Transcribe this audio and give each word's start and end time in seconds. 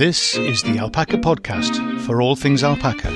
This 0.00 0.34
is 0.34 0.62
the 0.62 0.78
Alpaca 0.78 1.18
Podcast 1.18 2.00
for 2.06 2.22
all 2.22 2.34
things 2.34 2.64
alpaca. 2.64 3.14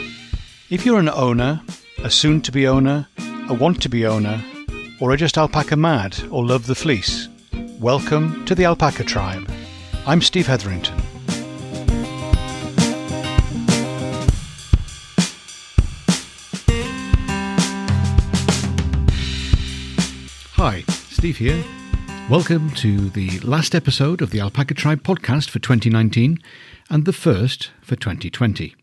If 0.69 0.85
you're 0.85 0.99
an 0.99 1.09
owner, 1.09 1.63
a 2.03 2.11
soon 2.11 2.43
to 2.43 2.53
be 2.53 2.67
owner, 2.67 3.09
a 3.49 3.55
want 3.55 3.81
to 3.85 3.89
be 3.89 4.05
owner, 4.05 4.45
or 5.01 5.11
are 5.11 5.17
just 5.17 5.39
alpaca 5.39 5.77
mad 5.77 6.15
or 6.31 6.45
love 6.45 6.67
the 6.67 6.75
fleece, 6.75 7.31
welcome 7.81 8.45
to 8.45 8.55
the 8.55 8.67
Alpaca 8.67 9.03
Tribe. 9.03 9.51
I'm 10.05 10.21
Steve 10.21 10.47
Hetherington. 10.47 10.99
Hi, 20.53 20.85
Steve 20.87 21.39
here. 21.39 21.65
Welcome 22.31 22.71
to 22.77 23.11
the 23.11 23.39
last 23.41 23.75
episode 23.75 24.23
of 24.23 24.31
the 24.31 24.41
Alpaca 24.41 24.73
Tribe 24.73 25.03
podcast 25.03 25.51
for 25.51 25.59
2019 25.59 26.39
and 26.89 27.05
the 27.05 27.13
first 27.13 27.71
for 27.83 27.97
2020. 27.97 28.75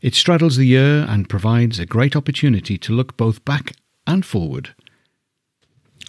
It 0.00 0.14
straddles 0.14 0.56
the 0.56 0.64
year 0.66 1.04
and 1.06 1.28
provides 1.28 1.78
a 1.78 1.84
great 1.84 2.16
opportunity 2.16 2.78
to 2.78 2.94
look 2.94 3.18
both 3.18 3.44
back 3.44 3.74
and 4.06 4.24
forward. 4.24 4.74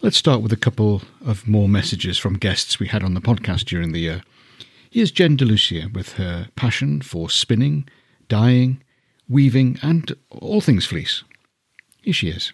Let's 0.01 0.15
start 0.15 0.41
with 0.41 0.53
a 0.53 0.57
couple 0.57 1.01
of 1.25 1.45
more 1.45 1.67
messages 1.67 2.17
from 2.17 2.35
guests 2.39 2.79
we 2.79 2.87
had 2.87 3.03
on 3.03 3.15
the 3.15 3.21
podcast 3.21 3.65
during 3.65 3.91
the 3.91 3.99
year. 3.99 4.23
Here's 4.89 5.11
Jen 5.11 5.35
DeLucia 5.35 5.93
with 5.93 6.13
her 6.13 6.47
passion 6.55 7.01
for 7.01 7.29
spinning, 7.29 7.87
dyeing, 8.29 8.81
weaving, 9.27 9.77
and 9.81 10.15
all 10.29 10.61
things 10.61 10.85
fleece. 10.85 11.25
Here 12.01 12.13
she 12.13 12.29
is. 12.29 12.53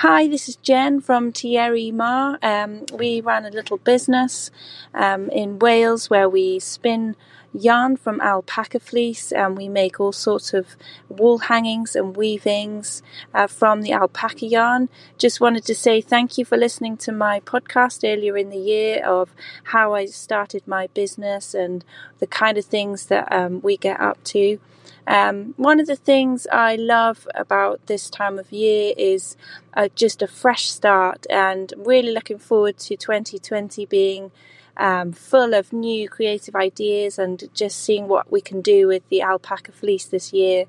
Hi, 0.00 0.28
this 0.28 0.48
is 0.48 0.56
Jen 0.56 1.02
from 1.02 1.30
Tierra 1.30 1.76
y 1.76 1.90
Mar. 1.90 2.38
Um, 2.42 2.86
we 2.90 3.20
run 3.20 3.44
a 3.44 3.50
little 3.50 3.76
business 3.76 4.50
um, 4.94 5.28
in 5.28 5.58
Wales 5.58 6.08
where 6.08 6.26
we 6.26 6.58
spin 6.58 7.16
yarn 7.52 7.98
from 7.98 8.18
alpaca 8.22 8.80
fleece 8.80 9.30
and 9.30 9.58
we 9.58 9.68
make 9.68 10.00
all 10.00 10.12
sorts 10.12 10.54
of 10.54 10.68
wall 11.10 11.36
hangings 11.36 11.94
and 11.94 12.16
weavings 12.16 13.02
uh, 13.34 13.46
from 13.46 13.82
the 13.82 13.92
alpaca 13.92 14.46
yarn. 14.46 14.88
Just 15.18 15.38
wanted 15.38 15.66
to 15.66 15.74
say 15.74 16.00
thank 16.00 16.38
you 16.38 16.46
for 16.46 16.56
listening 16.56 16.96
to 16.96 17.12
my 17.12 17.40
podcast 17.40 18.02
earlier 18.02 18.38
in 18.38 18.48
the 18.48 18.56
year 18.56 19.04
of 19.04 19.34
how 19.64 19.92
I 19.92 20.06
started 20.06 20.66
my 20.66 20.86
business 20.94 21.52
and 21.52 21.84
the 22.20 22.26
kind 22.26 22.56
of 22.56 22.64
things 22.64 23.04
that 23.08 23.30
um, 23.30 23.60
we 23.60 23.76
get 23.76 24.00
up 24.00 24.24
to. 24.32 24.60
Um, 25.06 25.54
one 25.56 25.80
of 25.80 25.86
the 25.86 25.96
things 25.96 26.46
I 26.52 26.76
love 26.76 27.26
about 27.34 27.86
this 27.86 28.10
time 28.10 28.38
of 28.38 28.52
year 28.52 28.92
is 28.96 29.36
uh, 29.74 29.88
just 29.94 30.22
a 30.22 30.26
fresh 30.26 30.70
start, 30.70 31.26
and 31.28 31.72
really 31.76 32.12
looking 32.12 32.38
forward 32.38 32.78
to 32.78 32.96
2020 32.96 33.86
being 33.86 34.30
um, 34.76 35.12
full 35.12 35.54
of 35.54 35.72
new 35.72 36.08
creative 36.08 36.54
ideas 36.54 37.18
and 37.18 37.44
just 37.54 37.82
seeing 37.82 38.08
what 38.08 38.30
we 38.32 38.40
can 38.40 38.60
do 38.60 38.86
with 38.86 39.06
the 39.08 39.22
alpaca 39.22 39.72
fleece 39.72 40.06
this 40.06 40.32
year. 40.32 40.64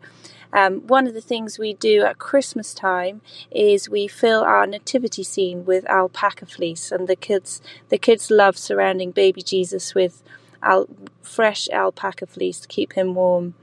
Um, 0.54 0.86
one 0.88 1.08
of 1.08 1.14
the 1.14 1.22
things 1.22 1.58
we 1.58 1.73
do 1.73 2.04
at 2.04 2.20
Christmas 2.20 2.73
time 2.73 3.22
is 3.52 3.90
we 3.90 4.08
fill 4.08 4.42
our 4.42 4.68
nativity 4.68 5.23
scene 5.23 5.66
with 5.66 5.90
alpaca 5.90 6.45
fleece, 6.45 6.92
and 6.92 7.08
the 7.08 7.16
kids 7.16 7.62
the 7.90 7.98
kids 7.98 8.30
love 8.30 8.58
surrounding 8.58 9.12
baby 9.12 9.42
Jesus 9.42 9.95
with 9.95 10.22
al- 10.64 10.90
fresh 11.22 11.70
alpaca 11.70 12.26
fleece 12.26 12.59
to 12.59 12.67
keep 12.67 12.94
him 12.94 13.16
warm. 13.16 13.56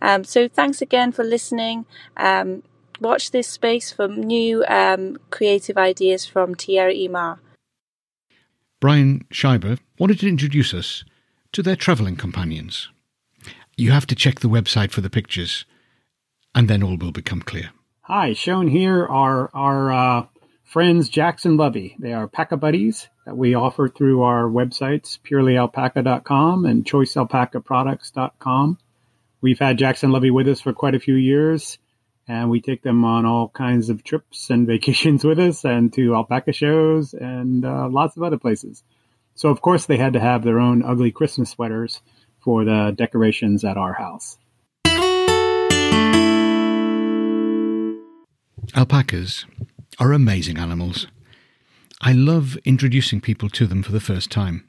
Um, 0.00 0.24
so 0.24 0.48
thanks 0.48 0.80
again 0.80 1.12
for 1.12 1.24
listening. 1.24 1.86
Um, 2.16 2.62
watch 3.00 3.30
this 3.30 3.48
space 3.48 3.92
for 3.92 4.08
new 4.08 4.64
um, 4.66 5.18
creative 5.30 5.76
ideas 5.76 6.26
from 6.26 6.54
Tierra 6.54 6.92
y 6.94 7.08
Mar. 7.08 7.40
Brian 8.80 9.24
Schieber 9.32 9.78
wanted 9.98 10.20
to 10.20 10.28
introduce 10.28 10.74
us 10.74 11.04
to 11.52 11.62
their 11.62 11.76
travelling 11.76 12.16
companions. 12.16 12.88
You 13.76 13.90
have 13.90 14.06
to 14.06 14.14
check 14.14 14.40
the 14.40 14.48
website 14.48 14.90
for 14.90 15.00
the 15.00 15.10
pictures, 15.10 15.64
and 16.54 16.68
then 16.68 16.82
all 16.82 16.96
will 16.96 17.12
become 17.12 17.42
clear. 17.42 17.70
Hi, 18.02 18.32
shown 18.32 18.68
here 18.68 19.04
are 19.04 19.50
our 19.52 20.28
friends 20.66 21.08
Jax 21.08 21.44
and 21.44 21.56
Lovey. 21.56 21.96
They 21.98 22.12
are 22.12 22.26
Paca 22.26 22.58
Buddies 22.58 23.08
that 23.24 23.36
we 23.36 23.54
offer 23.54 23.88
through 23.88 24.22
our 24.22 24.44
websites, 24.44 25.18
purelyalpaca.com 25.20 26.66
and 26.66 26.84
choicealpacaproducts.com. 26.84 28.78
We've 29.40 29.58
had 29.58 29.78
Jax 29.78 30.02
and 30.02 30.12
Lovey 30.12 30.30
with 30.32 30.48
us 30.48 30.60
for 30.60 30.72
quite 30.72 30.96
a 30.96 31.00
few 31.00 31.14
years 31.14 31.78
and 32.26 32.50
we 32.50 32.60
take 32.60 32.82
them 32.82 33.04
on 33.04 33.24
all 33.24 33.48
kinds 33.48 33.88
of 33.88 34.02
trips 34.02 34.50
and 34.50 34.66
vacations 34.72 35.24
with 35.24 35.38
us 35.38 35.64
and 35.64 35.92
to 35.92 36.14
alpaca 36.14 36.52
shows 36.52 37.14
and 37.14 37.64
uh, 37.64 37.88
lots 37.88 38.16
of 38.16 38.24
other 38.24 38.38
places. 38.38 38.82
So, 39.36 39.50
of 39.50 39.60
course, 39.60 39.86
they 39.86 39.98
had 39.98 40.14
to 40.14 40.20
have 40.20 40.42
their 40.42 40.58
own 40.58 40.82
ugly 40.82 41.12
Christmas 41.12 41.50
sweaters 41.50 42.00
for 42.40 42.64
the 42.64 42.92
decorations 42.96 43.64
at 43.64 43.76
our 43.76 43.92
house. 43.92 44.38
Alpacas 48.74 49.46
are 49.98 50.12
amazing 50.12 50.58
animals. 50.58 51.06
I 52.00 52.12
love 52.12 52.56
introducing 52.64 53.20
people 53.20 53.48
to 53.50 53.66
them 53.66 53.82
for 53.82 53.92
the 53.92 54.00
first 54.00 54.30
time. 54.30 54.68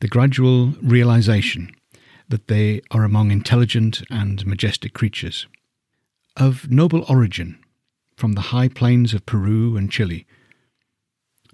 The 0.00 0.08
gradual 0.08 0.74
realization 0.82 1.74
that 2.28 2.48
they 2.48 2.80
are 2.90 3.04
among 3.04 3.30
intelligent 3.30 4.02
and 4.10 4.46
majestic 4.46 4.94
creatures 4.94 5.46
of 6.36 6.70
noble 6.70 7.04
origin 7.08 7.58
from 8.16 8.32
the 8.32 8.40
high 8.52 8.68
plains 8.68 9.14
of 9.14 9.26
Peru 9.26 9.76
and 9.76 9.90
Chile, 9.90 10.26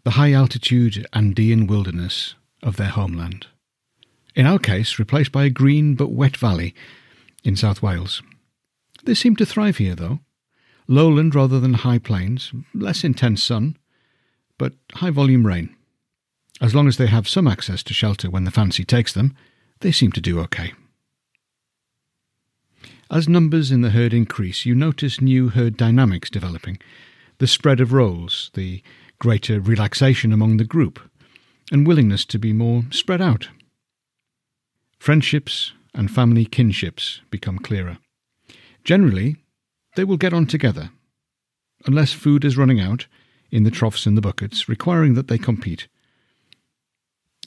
the 0.05 0.12
high 0.12 0.33
altitude 0.33 1.06
Andean 1.12 1.66
wilderness 1.66 2.34
of 2.62 2.77
their 2.77 2.89
homeland. 2.89 3.47
In 4.34 4.47
our 4.47 4.59
case, 4.59 4.99
replaced 4.99 5.33
by 5.33 5.44
a 5.44 5.50
green 5.50 5.94
but 5.94 6.12
wet 6.12 6.37
valley 6.37 6.75
in 7.43 7.56
South 7.56 7.83
Wales. 7.83 8.22
They 9.05 9.15
seem 9.15 9.37
to 9.37 9.47
thrive 9.47 9.78
here, 9.78 9.94
though. 9.94 10.21
Lowland 10.91 11.37
rather 11.37 11.61
than 11.61 11.75
high 11.75 11.99
plains, 11.99 12.53
less 12.75 13.05
intense 13.05 13.45
sun, 13.45 13.77
but 14.59 14.73
high 14.95 15.11
volume 15.11 15.47
rain. 15.47 15.75
As 16.61 16.75
long 16.75 16.89
as 16.89 16.97
they 16.97 17.06
have 17.06 17.28
some 17.28 17.47
access 17.47 17.84
to 17.84 17.95
shelter 17.95 18.28
when 18.28 18.43
the 18.43 18.51
fancy 18.51 18.84
takes 18.84 19.12
them, 19.12 19.37
they 19.83 19.93
seem 19.93 20.11
to 20.11 20.21
do 20.21 20.41
okay. 20.41 20.73
As 23.09 23.28
numbers 23.28 23.71
in 23.71 23.83
the 23.83 23.91
herd 23.91 24.12
increase, 24.12 24.67
you 24.67 24.75
notice 24.75 25.21
new 25.21 25.51
herd 25.51 25.77
dynamics 25.77 26.28
developing 26.28 26.78
the 27.39 27.47
spread 27.47 27.81
of 27.81 27.93
roles, 27.93 28.51
the 28.55 28.83
greater 29.21 29.61
relaxation 29.61 30.33
among 30.33 30.57
the 30.57 30.65
group, 30.65 30.99
and 31.71 31.87
willingness 31.87 32.25
to 32.25 32.39
be 32.39 32.53
more 32.53 32.83
spread 32.91 33.22
out. 33.22 33.49
Friendships 34.99 35.72
and 35.95 36.11
family 36.11 36.45
kinships 36.45 37.21
become 37.31 37.61
clearer. 37.61 37.99
Generally, 38.83 39.37
they 40.00 40.05
will 40.05 40.16
get 40.16 40.33
on 40.33 40.47
together, 40.47 40.88
unless 41.84 42.15
food 42.15 42.43
is 42.43 42.56
running 42.56 42.81
out 42.81 43.06
in 43.50 43.65
the 43.65 43.71
troughs 43.71 44.06
and 44.06 44.16
the 44.16 44.22
buckets, 44.22 44.66
requiring 44.66 45.12
that 45.12 45.28
they 45.28 45.37
compete. 45.37 45.88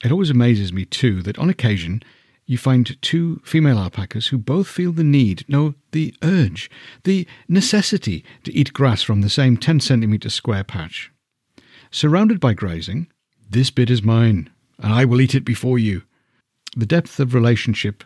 It 0.04 0.12
always 0.12 0.30
amazes 0.30 0.72
me, 0.72 0.84
too, 0.84 1.20
that 1.22 1.36
on 1.36 1.50
occasion 1.50 2.00
you 2.46 2.56
find 2.56 2.96
two 3.02 3.42
female 3.44 3.76
alpacas 3.76 4.28
who 4.28 4.38
both 4.38 4.68
feel 4.68 4.92
the 4.92 5.02
need, 5.02 5.44
no, 5.48 5.74
the 5.90 6.14
urge, 6.22 6.70
the 7.02 7.26
necessity 7.48 8.24
to 8.44 8.54
eat 8.54 8.72
grass 8.72 9.02
from 9.02 9.20
the 9.20 9.28
same 9.28 9.56
10 9.56 9.80
centimetre 9.80 10.30
square 10.30 10.62
patch. 10.62 11.10
Surrounded 11.90 12.38
by 12.38 12.54
grazing, 12.54 13.08
this 13.50 13.72
bit 13.72 13.90
is 13.90 14.04
mine, 14.04 14.48
and 14.78 14.92
I 14.92 15.04
will 15.04 15.20
eat 15.20 15.34
it 15.34 15.44
before 15.44 15.80
you. 15.80 16.04
The 16.76 16.86
depth 16.86 17.18
of 17.18 17.34
relationship, 17.34 18.04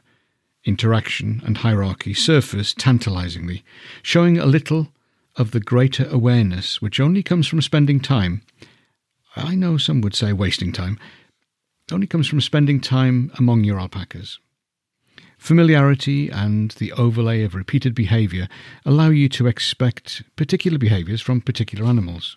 interaction, 0.68 1.42
and 1.44 1.58
hierarchy 1.58 2.12
surface 2.12 2.74
tantalizingly, 2.74 3.64
showing 4.02 4.38
a 4.38 4.46
little 4.46 4.92
of 5.36 5.52
the 5.52 5.60
greater 5.60 6.06
awareness 6.10 6.82
which 6.82 7.00
only 7.00 7.22
comes 7.22 7.46
from 7.46 7.62
spending 7.62 7.98
time. 7.98 8.42
I 9.34 9.54
know 9.54 9.78
some 9.78 10.00
would 10.02 10.14
say 10.14 10.32
wasting 10.32 10.72
time, 10.72 10.98
only 11.90 12.06
comes 12.06 12.26
from 12.26 12.42
spending 12.42 12.80
time 12.80 13.32
among 13.38 13.64
your 13.64 13.80
alpacas. 13.80 14.38
Familiarity 15.38 16.28
and 16.28 16.72
the 16.72 16.92
overlay 16.92 17.42
of 17.44 17.54
repeated 17.54 17.94
behaviour 17.94 18.48
allow 18.84 19.08
you 19.08 19.28
to 19.30 19.46
expect 19.46 20.22
particular 20.36 20.76
behaviours 20.78 21.22
from 21.22 21.40
particular 21.40 21.86
animals. 21.86 22.36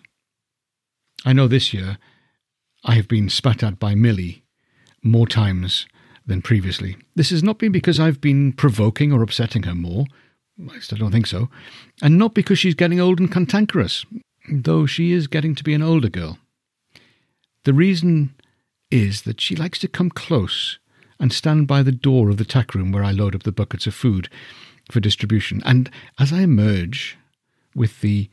I 1.24 1.32
know 1.32 1.48
this 1.48 1.74
year 1.74 1.98
I 2.84 2.94
have 2.94 3.08
been 3.08 3.28
spat 3.28 3.62
at 3.62 3.78
by 3.78 3.94
Millie 3.94 4.44
more 5.02 5.26
times 5.26 5.86
than 6.26 6.42
previously. 6.42 6.96
This 7.14 7.30
has 7.30 7.42
not 7.42 7.58
been 7.58 7.72
because 7.72 7.98
I've 7.98 8.20
been 8.20 8.52
provoking 8.52 9.12
or 9.12 9.22
upsetting 9.22 9.64
her 9.64 9.74
more, 9.74 10.06
I 10.70 10.78
still 10.78 10.98
don't 10.98 11.12
think 11.12 11.26
so, 11.26 11.48
and 12.00 12.18
not 12.18 12.34
because 12.34 12.58
she's 12.58 12.74
getting 12.74 13.00
old 13.00 13.18
and 13.18 13.30
cantankerous, 13.30 14.04
though 14.50 14.86
she 14.86 15.12
is 15.12 15.26
getting 15.26 15.54
to 15.54 15.64
be 15.64 15.74
an 15.74 15.82
older 15.82 16.08
girl. 16.08 16.38
The 17.64 17.74
reason 17.74 18.34
is 18.90 19.22
that 19.22 19.40
she 19.40 19.56
likes 19.56 19.78
to 19.80 19.88
come 19.88 20.10
close 20.10 20.78
and 21.18 21.32
stand 21.32 21.66
by 21.66 21.82
the 21.82 21.92
door 21.92 22.28
of 22.28 22.36
the 22.36 22.44
tack 22.44 22.74
room 22.74 22.92
where 22.92 23.04
I 23.04 23.12
load 23.12 23.34
up 23.34 23.44
the 23.44 23.52
buckets 23.52 23.86
of 23.86 23.94
food 23.94 24.28
for 24.90 25.00
distribution. 25.00 25.62
And 25.64 25.90
as 26.18 26.32
I 26.32 26.40
emerge 26.40 27.16
with 27.74 28.00
the 28.00 28.28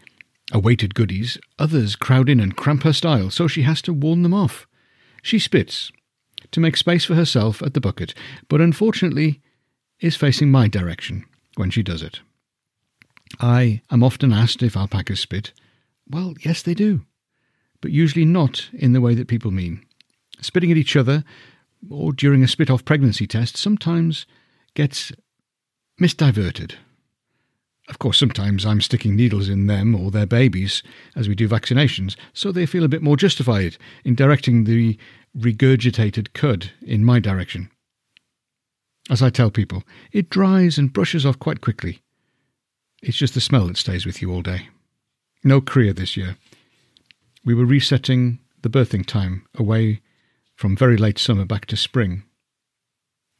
awaited 0.51 0.95
goodies, 0.95 1.37
others 1.57 1.95
crowd 1.95 2.29
in 2.29 2.39
and 2.39 2.57
cramp 2.57 2.83
her 2.83 2.93
style, 2.93 3.29
so 3.29 3.47
she 3.47 3.61
has 3.61 3.81
to 3.83 3.93
warn 3.93 4.23
them 4.23 4.33
off. 4.33 4.67
She 5.21 5.37
spits, 5.37 5.91
to 6.51 6.59
make 6.59 6.77
space 6.77 7.05
for 7.05 7.15
herself 7.15 7.61
at 7.61 7.73
the 7.73 7.81
bucket, 7.81 8.13
but 8.47 8.61
unfortunately 8.61 9.41
is 9.99 10.15
facing 10.15 10.49
my 10.51 10.67
direction 10.67 11.25
when 11.55 11.69
she 11.69 11.83
does 11.83 12.01
it. 12.01 12.21
I 13.39 13.81
am 13.91 14.03
often 14.03 14.33
asked 14.33 14.63
if 14.63 14.75
alpacas 14.75 15.19
spit. 15.19 15.51
Well, 16.09 16.33
yes, 16.43 16.61
they 16.61 16.73
do, 16.73 17.05
but 17.81 17.91
usually 17.91 18.25
not 18.25 18.69
in 18.73 18.93
the 18.93 19.01
way 19.01 19.13
that 19.15 19.27
people 19.27 19.51
mean. 19.51 19.85
Spitting 20.41 20.71
at 20.71 20.77
each 20.77 20.95
other, 20.95 21.23
or 21.89 22.13
during 22.13 22.43
a 22.43 22.47
spit 22.47 22.69
off 22.69 22.85
pregnancy 22.85 23.27
test, 23.27 23.57
sometimes 23.57 24.25
gets 24.73 25.11
misdiverted. 26.01 26.75
Of 27.89 27.97
course, 27.99 28.19
sometimes 28.19 28.65
I'm 28.65 28.81
sticking 28.81 29.15
needles 29.15 29.49
in 29.49 29.65
them 29.65 29.95
or 29.95 30.11
their 30.11 30.27
babies 30.27 30.83
as 31.15 31.27
we 31.27 31.35
do 31.35 31.49
vaccinations, 31.49 32.15
so 32.33 32.51
they 32.51 32.67
feel 32.67 32.83
a 32.83 32.89
bit 32.89 33.01
more 33.01 33.17
justified 33.17 33.77
in 34.05 34.13
directing 34.13 34.63
the 34.63 34.97
regurgitated 35.37 36.33
cud 36.33 36.71
in 36.81 37.05
my 37.05 37.19
direction. 37.19 37.69
As 39.09 39.21
I 39.21 39.29
tell 39.29 39.49
people, 39.49 39.83
it 40.11 40.29
dries 40.29 40.77
and 40.77 40.93
brushes 40.93 41.25
off 41.25 41.39
quite 41.39 41.61
quickly. 41.61 42.01
It's 43.01 43.17
just 43.17 43.33
the 43.33 43.41
smell 43.41 43.67
that 43.67 43.77
stays 43.77 44.05
with 44.05 44.21
you 44.21 44.31
all 44.31 44.41
day. 44.41 44.69
No 45.43 45.61
cria 45.61 45.93
this 45.93 46.17
year. 46.17 46.37
We 47.45 47.53
were 47.55 47.65
resetting 47.65 48.39
the 48.61 48.69
birthing 48.69 49.05
time 49.05 49.45
away 49.55 50.01
from 50.55 50.75
very 50.75 50.97
late 50.97 51.17
summer 51.17 51.45
back 51.45 51.65
to 51.67 51.77
spring. 51.77 52.23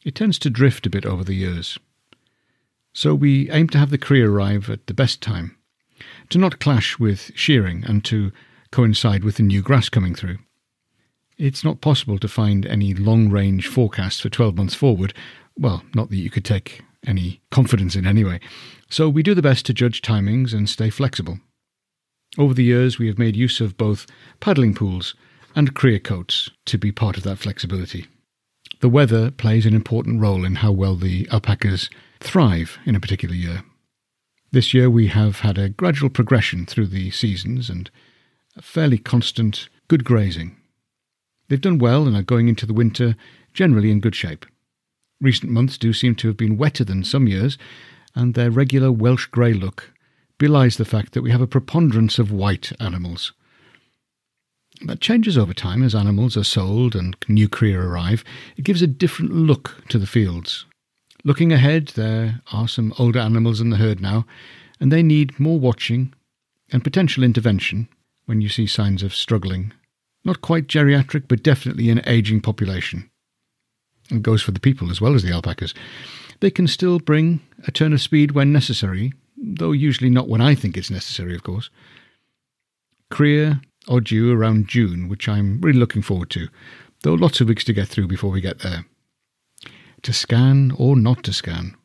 It 0.06 0.16
tends 0.16 0.40
to 0.40 0.50
drift 0.50 0.86
a 0.86 0.90
bit 0.90 1.06
over 1.06 1.24
the 1.24 1.36
years. 1.36 1.78
So 2.94 3.14
we 3.14 3.52
aim 3.52 3.68
to 3.70 3.78
have 3.78 3.90
the 3.90 3.98
cria 3.98 4.30
arrive 4.30 4.70
at 4.70 4.88
the 4.88 4.94
best 4.94 5.22
time, 5.22 5.58
to 6.30 6.38
not 6.38 6.60
clash 6.60 6.98
with 6.98 7.32
shearing 7.36 7.84
and 7.86 8.04
to 8.06 8.32
coincide 8.72 9.24
with 9.24 9.36
the 9.36 9.44
new 9.44 9.62
grass 9.62 9.90
coming 9.90 10.16
through. 10.16 10.38
It's 11.40 11.64
not 11.64 11.80
possible 11.80 12.20
to 12.20 12.28
find 12.28 12.66
any 12.66 12.94
long 12.94 13.30
range 13.30 13.66
forecast 13.68 14.22
for 14.22 14.28
12 14.28 14.58
months 14.58 14.76
forward. 14.76 15.14
Well, 15.58 15.84
not 15.96 16.10
that 16.10 16.18
you 16.18 16.30
could 16.30 16.44
take 16.44 16.82
any 17.08 17.40
confidence 17.50 17.96
in 17.96 18.06
anyway. 18.06 18.42
So 18.90 19.08
we 19.08 19.24
do 19.24 19.34
the 19.34 19.42
best 19.42 19.66
to 19.68 19.74
judge 19.74 20.02
timings 20.02 20.54
and 20.54 20.68
stay 20.68 20.90
flexible. 20.90 21.40
Over 22.38 22.54
the 22.54 22.66
years, 22.66 23.00
we 23.00 23.08
have 23.08 23.18
made 23.18 23.38
use 23.38 23.62
of 23.62 23.78
both 23.78 24.06
paddling 24.42 24.76
pools 24.76 25.16
and 25.56 25.74
cria 25.74 26.02
coats 26.02 26.50
to 26.66 26.78
be 26.78 26.92
part 26.92 27.16
of 27.16 27.24
that 27.24 27.38
flexibility. 27.38 28.08
The 28.82 28.90
weather 28.90 29.32
plays 29.32 29.66
an 29.66 29.74
important 29.74 30.20
role 30.20 30.44
in 30.44 30.56
how 30.56 30.74
well 30.74 30.98
the 30.98 31.26
alpacas 31.32 31.90
thrive 32.20 32.78
in 32.86 32.96
a 32.96 33.00
particular 33.00 33.34
year. 33.34 33.64
This 34.52 34.74
year 34.74 34.90
we 34.90 35.08
have 35.08 35.40
had 35.40 35.58
a 35.58 35.70
gradual 35.70 36.10
progression 36.10 36.66
through 36.66 36.88
the 36.88 37.12
seasons 37.12 37.70
and 37.70 37.90
fairly 38.62 38.98
constant 38.98 39.70
good 39.88 40.04
grazing. 40.04 40.58
They've 41.50 41.60
done 41.60 41.80
well 41.80 42.08
and 42.08 42.16
are 42.16 42.24
going 42.24 42.48
into 42.48 42.66
the 42.66 42.74
winter 42.74 43.16
generally 43.54 43.92
in 43.92 44.00
good 44.00 44.16
shape. 44.16 44.46
Recent 45.20 45.52
months 45.52 45.78
do 45.78 45.92
seem 45.92 46.16
to 46.16 46.28
have 46.28 46.38
been 46.38 46.58
wetter 46.58 46.86
than 46.86 47.04
some 47.04 47.28
years, 47.28 47.58
and 48.16 48.34
their 48.34 48.52
regular 48.52 48.92
Welsh 48.92 49.26
grey 49.26 49.54
look 49.54 49.92
belies 50.38 50.78
the 50.78 50.86
fact 50.86 51.14
that 51.14 51.22
we 51.22 51.32
have 51.32 51.42
a 51.42 51.48
preponderance 51.48 52.18
of 52.18 52.32
white 52.32 52.72
animals. 52.80 53.34
That 54.86 55.02
changes 55.02 55.38
over 55.38 55.54
time 55.54 55.84
as 55.84 55.94
animals 55.94 56.38
are 56.38 56.46
sold 56.46 56.96
and 56.96 57.18
new 57.28 57.50
cria 57.50 57.82
arrive. 57.82 58.24
It 58.56 58.64
gives 58.64 58.82
a 58.82 58.88
different 58.88 59.34
look 59.34 59.84
to 59.90 60.00
the 60.00 60.08
fields. 60.08 60.66
Looking 61.26 61.52
ahead, 61.52 61.90
there 61.90 62.42
are 62.54 62.70
some 62.70 62.94
older 62.98 63.20
animals 63.20 63.60
in 63.60 63.72
the 63.72 63.78
herd 63.78 64.00
now, 64.00 64.26
and 64.80 64.90
they 64.90 65.04
need 65.04 65.38
more 65.38 65.60
watching 65.60 66.14
and 66.72 66.84
potential 66.84 67.24
intervention 67.24 67.90
when 68.26 68.40
you 68.40 68.48
see 68.48 68.68
signs 68.68 69.04
of 69.04 69.14
struggling. 69.14 69.74
Not 70.26 70.42
quite 70.42 70.68
geriatric, 70.68 71.28
but 71.28 71.44
definitely 71.44 71.90
an 71.90 72.02
aging 72.06 72.42
population. 72.42 73.10
It 74.12 74.22
goes 74.22 74.42
for 74.42 74.52
the 74.52 74.60
people 74.60 74.92
as 74.92 75.00
well 75.00 75.16
as 75.16 75.24
the 75.24 75.32
alpacas. 75.32 75.74
They 76.40 76.52
can 76.52 76.68
still 76.68 77.00
bring 77.00 77.42
a 77.68 77.72
turn 77.72 77.94
of 77.94 78.02
speed 78.02 78.32
when 78.32 78.52
necessary, 78.52 79.14
though 79.38 79.72
usually 79.72 80.10
not 80.10 80.28
when 80.28 80.42
I 80.42 80.56
think 80.56 80.78
it's 80.78 80.90
necessary, 80.90 81.36
of 81.36 81.44
course. 81.44 81.70
Cria 83.10 83.62
or 83.88 84.02
due 84.02 84.32
around 84.32 84.68
June, 84.68 85.08
which 85.08 85.28
I'm 85.28 85.60
really 85.62 85.80
looking 85.80 86.02
forward 86.02 86.30
to, 86.32 86.48
though 87.04 87.14
lots 87.14 87.42
of 87.42 87.48
weeks 87.48 87.64
to 87.66 87.74
get 87.74 87.88
through 87.88 88.08
before 88.08 88.32
we 88.32 88.42
get 88.42 88.60
there. 88.60 88.86
To 90.04 90.14
scan 90.14 90.72
or 90.78 90.96
not 90.96 91.24
to 91.24 91.34
scan? 91.34 91.76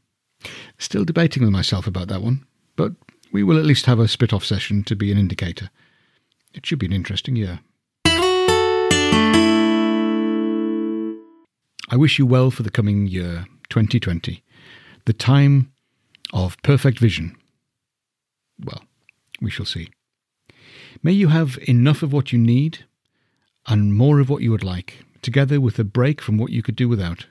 Still 0.79 1.05
debating 1.05 1.43
with 1.43 1.53
myself 1.53 1.87
about 1.87 2.09
that 2.09 2.23
one, 2.23 2.45
but 2.77 2.93
we 3.33 3.43
will 3.43 3.59
at 3.59 3.65
least 3.65 3.87
have 3.87 3.99
a 3.99 4.09
spit 4.09 4.33
off 4.33 4.45
session 4.45 4.85
to 4.85 4.95
be 4.95 5.11
an 5.11 5.19
indicator. 5.19 5.71
It 6.53 6.65
should 6.67 6.79
be 6.79 6.87
an 6.87 6.93
interesting 6.93 7.37
year. 7.37 7.61
I 11.91 11.97
wish 11.97 12.19
you 12.19 12.27
well 12.27 12.51
for 12.51 12.63
the 12.63 12.71
coming 12.71 13.07
year, 13.07 13.47
2020, 13.69 14.43
the 15.05 15.13
time 15.13 15.73
of 16.33 16.61
perfect 16.63 16.99
vision. 16.99 17.37
Well, 18.63 18.85
we 19.41 19.51
shall 19.51 19.67
see. 19.67 19.91
May 21.03 21.13
you 21.13 21.29
have 21.29 21.59
enough 21.69 22.03
of 22.03 22.13
what 22.13 22.33
you 22.33 22.39
need 22.39 22.87
and 23.67 23.95
more 23.95 24.21
of 24.21 24.31
what 24.31 24.43
you 24.43 24.51
would 24.51 24.65
like, 24.65 25.05
together 25.23 25.61
with 25.61 25.79
a 25.79 25.85
break 25.85 26.21
from 26.21 26.39
what 26.39 26.51
you 26.51 26.63
could 26.63 26.77
do 26.77 26.89
without. 26.89 27.27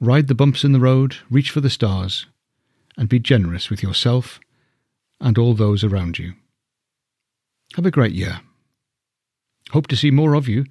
Ride 0.00 0.28
the 0.28 0.34
bumps 0.34 0.64
in 0.64 0.72
the 0.72 0.80
road, 0.80 1.16
reach 1.30 1.50
for 1.50 1.60
the 1.60 1.70
stars, 1.70 2.26
and 2.96 3.08
be 3.08 3.18
generous 3.18 3.70
with 3.70 3.82
yourself 3.82 4.40
and 5.20 5.38
all 5.38 5.54
those 5.54 5.84
around 5.84 6.18
you. 6.18 6.34
Have 7.74 7.86
a 7.86 7.90
great 7.90 8.12
year. 8.12 8.40
Hope 9.70 9.86
to 9.88 9.96
see 9.96 10.10
more 10.10 10.34
of 10.34 10.48
you. 10.48 10.64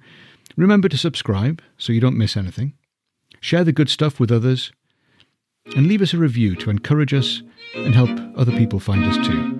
Remember 0.58 0.88
to 0.88 0.98
subscribe 0.98 1.62
so 1.76 1.92
you 1.92 2.00
don't 2.00 2.18
miss 2.18 2.36
anything. 2.36 2.74
Share 3.38 3.62
the 3.62 3.70
good 3.70 3.88
stuff 3.88 4.18
with 4.18 4.32
others. 4.32 4.72
And 5.76 5.86
leave 5.86 6.02
us 6.02 6.12
a 6.12 6.18
review 6.18 6.56
to 6.56 6.68
encourage 6.68 7.14
us 7.14 7.44
and 7.76 7.94
help 7.94 8.10
other 8.36 8.50
people 8.50 8.80
find 8.80 9.04
us 9.04 9.16
too. 9.24 9.54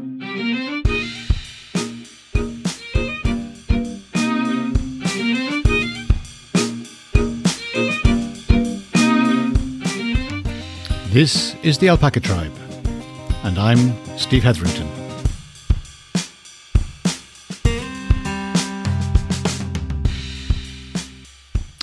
This 11.12 11.54
is 11.62 11.78
the 11.78 11.90
Alpaca 11.90 12.18
Tribe, 12.18 12.52
and 13.44 13.56
I'm 13.56 13.94
Steve 14.18 14.42
Hetherington. 14.42 14.97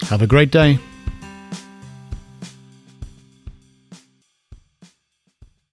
Have 0.09 0.21
a 0.21 0.27
great 0.27 0.51
day. 0.51 0.77